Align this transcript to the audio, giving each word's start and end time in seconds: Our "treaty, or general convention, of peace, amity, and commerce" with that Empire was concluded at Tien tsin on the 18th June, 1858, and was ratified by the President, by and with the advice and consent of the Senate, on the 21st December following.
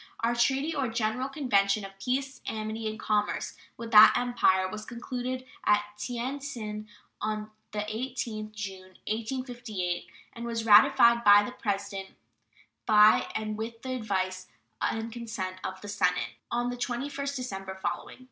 Our 0.21 0.33
"treaty, 0.33 0.73
or 0.73 0.87
general 0.87 1.29
convention, 1.29 1.85
of 1.85 1.99
peace, 1.99 2.41
amity, 2.47 2.89
and 2.89 2.99
commerce" 2.99 3.55
with 3.77 3.91
that 3.91 4.15
Empire 4.17 4.67
was 4.67 4.83
concluded 4.83 5.45
at 5.63 5.83
Tien 5.95 6.39
tsin 6.39 6.87
on 7.21 7.51
the 7.71 7.81
18th 7.81 8.51
June, 8.53 8.95
1858, 9.07 10.07
and 10.33 10.45
was 10.47 10.65
ratified 10.65 11.23
by 11.23 11.43
the 11.43 11.51
President, 11.51 12.15
by 12.87 13.27
and 13.35 13.59
with 13.59 13.79
the 13.83 13.91
advice 13.93 14.47
and 14.81 15.13
consent 15.13 15.57
of 15.63 15.79
the 15.81 15.87
Senate, 15.87 16.29
on 16.49 16.71
the 16.71 16.77
21st 16.77 17.35
December 17.35 17.75
following. 17.75 18.17